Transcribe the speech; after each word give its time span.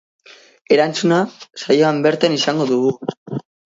Erantzuna, 0.77 1.21
saioan 1.67 2.03
bertan 2.09 2.43
izango 2.43 2.71
dugu. 2.77 2.99